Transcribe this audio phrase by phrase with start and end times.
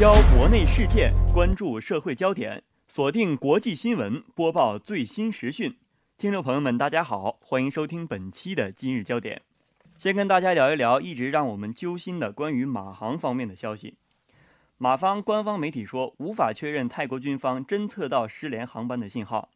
[0.00, 5.76] 焦国内事件，关注社会焦点，锁定国际新闻，播报最新时讯。
[6.16, 9.42] 听众朋友们，大家好，欢迎收听本期的今日焦点。
[9.98, 13.94] 先跟大家聊一聊一直让我们揪心的关于马航方面的消息。
[14.78, 19.50] 马方官方媒体说，无法确认泰国军方侦测到失联航班的信号。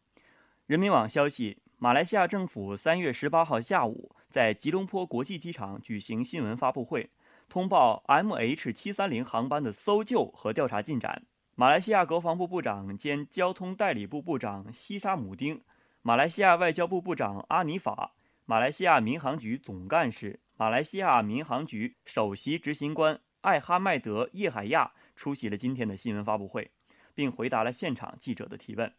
[0.66, 7.08] 人民网消息，马来西亚政府三月十八号下午在吉隆坡国际机场举行新闻发布会。
[7.48, 11.22] 通报 MH 七三零航班的搜救和调查进展。
[11.54, 15.62] 马来西亚国防部部长兼交通代理部部长西沙姆丁，
[16.02, 18.12] 马来西亚外交部部长阿尼法，
[18.44, 26.70] 马来西亚民航局总干事、马来西亚民航局首席执行官艾哈迈德叶海亚出席了今天的新闻发布会，
[27.14, 28.92] 并回答了现场记者的提问。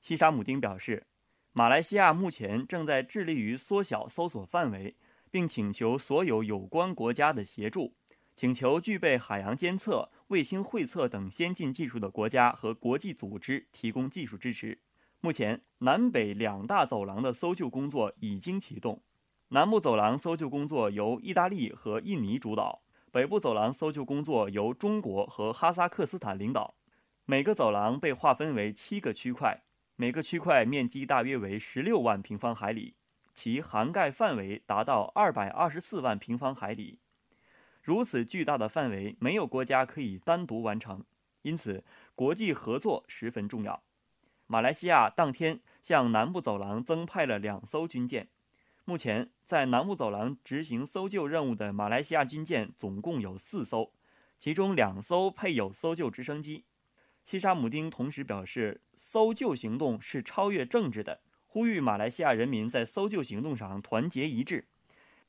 [0.00, 1.06] 西沙姆丁表示，
[1.52, 4.94] 马来西亚目前正在致力于缩小搜索范围。
[5.30, 7.94] 并请求所有有关国家的协助，
[8.34, 14.80] 请求具备海洋监测、卫星绘测等先进技术的国家和国际组织提供技术支持。
[15.20, 19.02] 目前，南北两大走廊的搜救工作已经启动。
[19.48, 26.76] 南部走廊搜救工作由意大利和印尼主导，北部走廊搜救工作由中国和哈萨克斯坦领导。
[27.26, 29.62] 每个走廊被划分为七个区块，
[29.96, 32.94] 每个区块面积大约为十六万平方海里。
[33.34, 36.98] 其涵盖范围达到二百二十四万平方海里，
[37.82, 41.04] 如此巨大的范围，没有国家可以单独完成，
[41.42, 43.82] 因此国际合作十分重要。
[44.46, 48.28] 马来西亚当天向南部走廊增派了两艘军舰，
[48.84, 53.92] 目前在南部走廊执行搜救任务的马来西亚军舰总共有四艘，
[54.38, 56.64] 其中两艘配有搜救直升机。
[57.24, 61.20] 西沙姆丁同时表示，搜救行动是超越政治的。
[61.52, 64.68] 呼吁马来西亚人民在搜救行动上团结一致。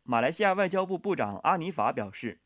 [0.03, 2.39] 马来西亚外交部部长阿尼法表示，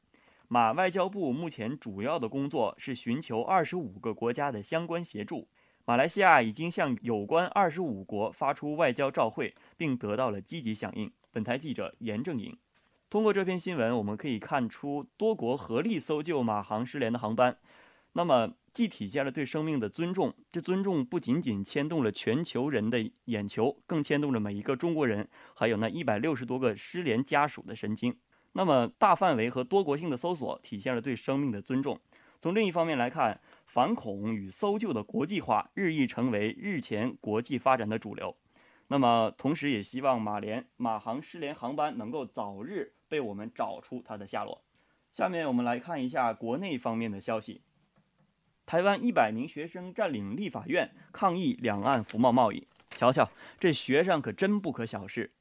[0.47, 5.49] 马外交部目前主要的工作是寻求二十五个国家的相关协助。
[5.83, 11.11] 马来西亚已经向有关二十五国发出外交照会，并得到了积极响应。
[11.33, 12.57] 本台记者严正颖。
[13.09, 17.57] 通过这篇新闻，我们可以看出多国合力搜救马航失联的航班。
[18.13, 28.13] 那么，既体现了对生命的尊重，这尊重不仅仅牵动了全球人的眼球，更牵动了每一个中国人，还有那一百六十多个失联家属的神经。
[28.51, 31.97] 那么，大范围和多国性的搜索体现了对生命的尊重。
[32.41, 38.35] 从另一方面来看，反恐与搜救的国际化日益成为日前国际发展的主流。
[38.89, 44.61] 那么，同时也希望马联马航失联航班能够早日被我们找出它的下落。
[45.13, 47.61] 下面我们来看一下国内方面的消息。
[48.65, 55.31] 台湾一百名学生占领立法院抗议两岸服贸贸易，瞧瞧，这学生可真不可小视。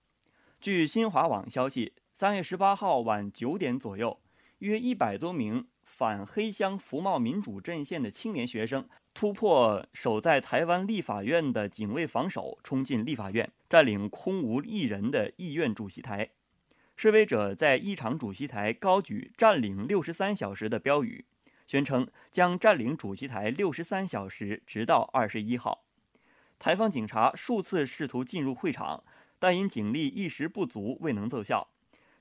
[0.61, 4.21] 据新华网消息，三月十八号晚九点左右，
[4.59, 16.31] 约一百多名反黑箱服贸民主阵线的青年学生突破守在台湾立法院的警卫防守，冲进立法院，占领空无一人的议院主席台。
[16.97, 21.25] 示威者在议场主席台高举“占领六十三小时”的标语。
[21.66, 25.84] 宣称将占领主席台六十三小时，直到二十一号。
[26.58, 29.04] 台方警察数次试图进入会场，
[29.38, 31.69] 但因警力一时不足，未能奏效。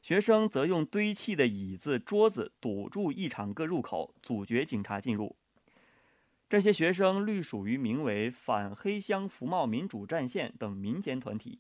[0.01, 5.37] 学生则用堆砌的椅子、桌子堵住议场各入口，阻绝警察进入。
[6.49, 11.59] 这些学生隶属于名为“反黑箱服贸民主战线”等民间团体，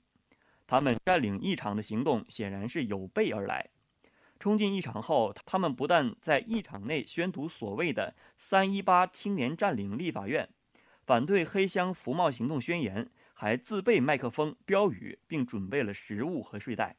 [0.67, 3.69] 他们占领议场的行动显然是有备而来。
[4.43, 10.49] 冲进议场后，他们不但在议场内宣读所谓的“三一八青年占领立法院”，
[11.07, 16.97] 反对黑箱服贸行动宣言，还自备麦克风、标语，并准备了食物和睡袋。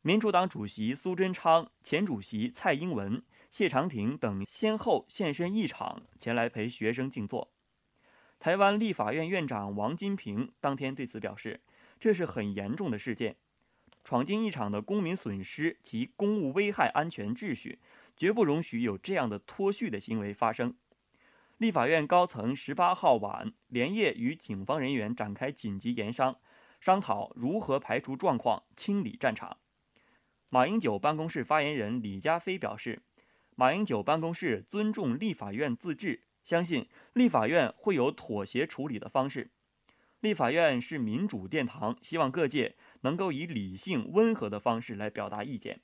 [0.00, 7.52] 民主党主席苏贞昌、前主席蔡英文、谢长廷等先后现身议场，前来陪学生静坐。
[8.38, 11.60] 台湾立法院院长王金平当天对此表示
[12.00, 13.36] ：“这是很严重的事件。”
[14.08, 17.78] 闯进一场的公民损失及公务危害安全秩序，
[18.16, 20.74] 绝不容许有这样的脱序的行为发生。
[21.58, 26.38] 立法院高层十八号晚连夜与警方人员展开紧急研商，
[26.80, 29.58] 商讨如何排除状况、清理战场。
[30.48, 33.02] 马英九办公室发言人李家飞表示，
[33.56, 39.50] 马英九办公室尊重立法院自治，相信立法院会有妥协处理的方式。
[40.20, 45.80] 立法院是民主殿堂，希望各界能够以理性、温和的方式来表达意见。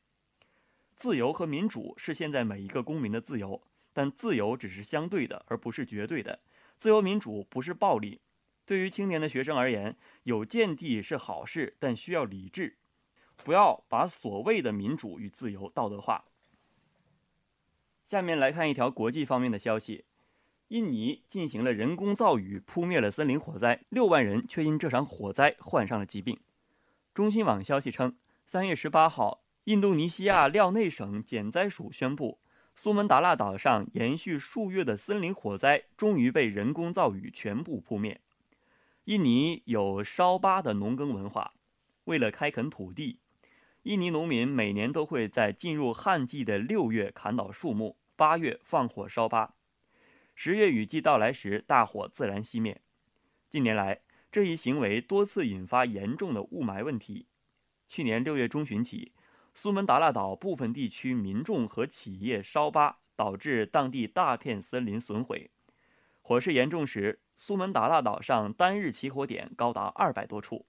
[0.95, 3.63] 自由和民主是现在每一个公民的自由，
[3.93, 6.41] 但自由只是相对的，而不是绝对的。
[6.77, 8.21] 自由民主不是暴力。
[8.67, 12.79] 对于青年的学生而言，有见地是好事，但需要理智，
[13.45, 16.25] 不要把所谓的民主与自由道德化。
[18.07, 20.05] 下面来看一条国际方面的消息：
[20.69, 26.39] 印尼进行了人工造雨，扑灭了森林火灾，六万人却因这场火灾患上了疾病。
[27.15, 32.41] 中新网消息称，三月十八号，印度尼西亚廖内省减灾署宣布，
[32.75, 38.21] 苏门答腊岛上延续数月的森林火灾终于被人工造雨全部扑灭。
[39.05, 41.53] 印尼有烧巴的农耕文化，
[42.07, 43.21] 为了开垦土地，
[43.85, 49.55] 印尼农民每年都会在进入旱季的六月砍倒树木，八月放火烧巴，
[50.35, 52.81] 十月雨季到来时，大火自然熄灭。
[53.49, 54.01] 近年来，
[54.35, 57.29] 这一行为多次引发严重的雾霾问题。
[57.87, 59.13] 去年六月中旬起，
[59.55, 65.53] 苏门答腊岛部分地区民众和企业烧巴，导致当地大片森林损毁。
[66.21, 70.67] 火势严重时，苏门答腊岛上单日起火点高达二百多处。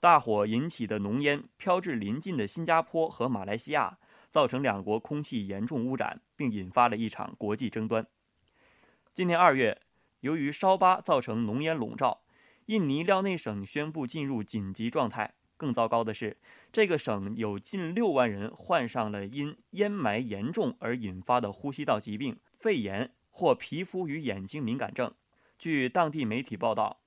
[0.00, 3.98] 大火引起的浓烟飘至邻近的新加坡和马来西亚，
[4.32, 8.04] 造成两国空气严重污染，并引发了一场国际争端。
[9.14, 9.82] 今年二月，
[10.18, 12.22] 由于烧巴造成浓烟笼罩。
[12.68, 15.32] 印尼廖内省宣布进入紧急状态。
[15.56, 16.36] 更糟糕的是，
[16.70, 25.14] 这个省有近六万人患上了因烟霾严重而引发的呼吸道疾病、肺炎或皮肤与眼睛敏感症。
[25.58, 27.00] 据当地媒体报道，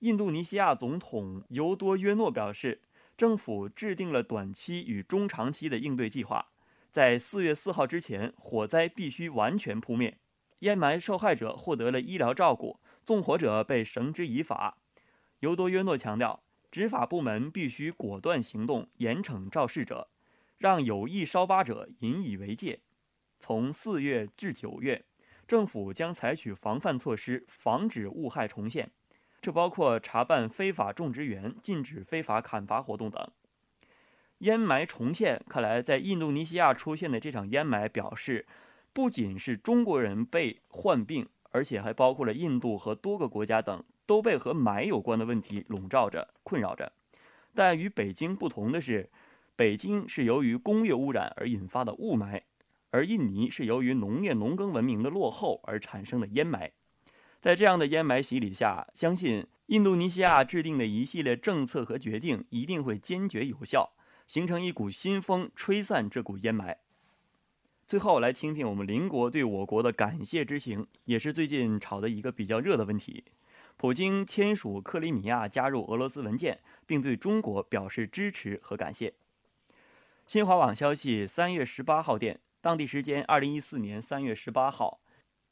[0.00, 2.82] 印度尼西亚总统尤多约诺表示，
[3.16, 6.48] 政府制定了短期与中长期的应对计划，
[6.90, 10.18] 在四月四号之前，火灾必须完全扑灭，
[10.58, 14.78] 烟霾受害者获得了医疗照顾，纵火者被绳之以法。
[15.46, 20.08] 尤多约诺强调，执法部门必须果断行动，严惩肇事者，
[20.58, 22.80] 让有意烧巴者引以为戒。
[23.38, 25.04] 从四月至九月，
[25.46, 28.90] 政府将采取防范措施，防止雾害重现。
[29.40, 33.30] 这包括查办非法种植园、禁止非法砍伐活动等。
[34.38, 38.48] 烟霾重现，看来在印度尼西亚出现的这场烟霾，表示
[38.92, 43.82] 不仅是中国人被患病，而且还包括了印度和多个国家等。
[44.08, 46.92] 都被和霾有关的问题笼罩着、困扰着，
[47.52, 49.10] 但与北京不同的是，
[49.56, 52.42] 北京是由于工业污染而引发的雾霾，
[52.92, 56.70] 而印尼是由于农业农耕文明的落后而产生的烟霾。
[57.40, 63.90] 在这样的烟霾洗礼下，相信印度尼西亚制定的一系列政策和决定一定会坚决有效，
[64.28, 66.76] 形成一股新风，吹散这股烟霾。
[67.86, 73.22] 最后来听听我们邻国对我国的感谢之情，也是最近炒的一个比较热的问题。
[73.76, 79.14] 普京签署克里米亚加入俄罗斯文件，并对中国表示支持和感谢。
[80.26, 84.98] 新华网消息，三月十八号电，当地时间二零一四年三月十八号，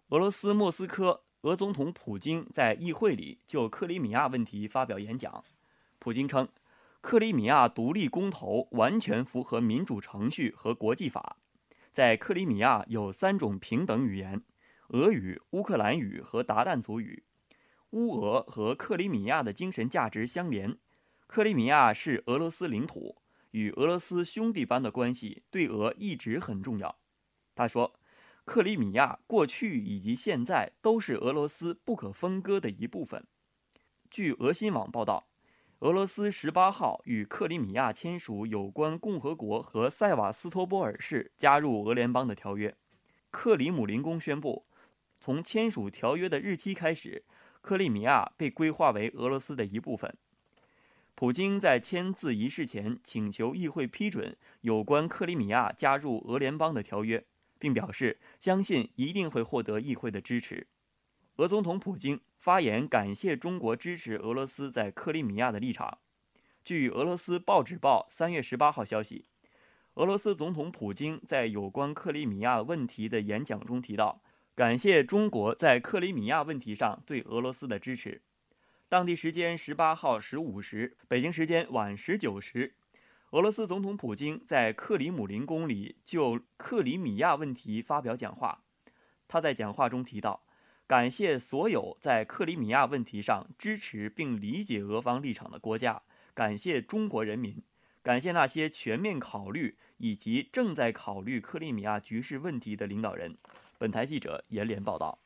[0.09, 5.45] 俄罗斯莫斯科，俄总统普京在议会里就克里米亚问题发表演讲。
[6.01, 6.49] 普京称，
[7.01, 11.37] 克里米亚独立公投完全符合民主程序和国际法。
[11.95, 14.43] 在克里米亚有三种平等语言：
[14.89, 17.23] 俄语、乌克兰语和达旦族语。
[17.91, 20.77] 乌俄和克里米亚的精神价值相连，
[21.29, 23.19] 克里米亚是俄罗斯领土，
[23.53, 26.99] 与俄罗斯兄弟般的关系对俄一直很重要。
[27.55, 27.95] 他说，
[28.45, 33.25] 克里米亚过去以及现在都是俄罗斯不可分割的一部分。
[34.11, 35.29] 据俄新网报道，
[35.85, 42.75] 俄罗斯十八号与克里米亚签署有关共和国和塞瓦斯托波尔市加入俄联邦的条约。
[43.31, 44.65] 克里姆林宫宣布，
[45.19, 47.23] 从签署条约的日期开始。
[47.61, 50.17] 克里米亚被规划为俄罗斯的一部分。
[51.15, 57.23] 普京在签字仪式前请求议会批准有关克里米亚加入俄联邦的条约，
[57.59, 60.67] 并表示相信一定会获得议会的支持。
[61.39, 65.99] 俄总统普京发言感谢中国支持俄罗斯在克里米亚的立场。
[66.65, 69.27] 据俄罗斯报纸报三月十八号消息，
[69.95, 74.23] 俄罗斯总统普京在有关克里米亚问题的演讲中提到。
[74.55, 78.23] 感谢中国在克里米亚问题上对俄罗斯的支持。
[78.89, 82.77] 当地时间十八号十五时，北京时间晚十九时，
[83.33, 88.63] 俄罗斯总统普京在克里姆林宫里就克里米亚问题发表讲话。
[89.27, 90.45] 他在讲话中提到，
[90.87, 96.03] 感谢所有在克里米亚问题上支持并理解俄方立场的国家，
[96.35, 97.63] 感谢中国人民，
[98.03, 103.37] 感谢那些全面考虑以及正在考虑克里米亚局势问题的领导人。
[103.79, 105.19] 本台记者严连报道。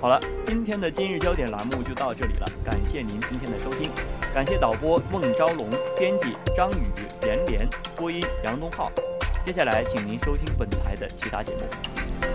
[0.00, 3.90] 好了，今天的今日焦点栏目就到这里了，感谢您今天的收听，
[4.32, 6.86] 感谢导播孟昭龙，编辑张宇、
[7.26, 8.90] 严连，播音杨东浩。
[9.44, 12.29] 接下来，请您收听本台的其他节目。